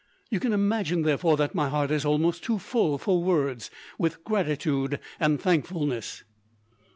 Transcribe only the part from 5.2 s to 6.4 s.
thankfulness."